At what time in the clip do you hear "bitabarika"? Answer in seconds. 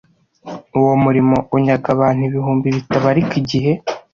2.75-3.33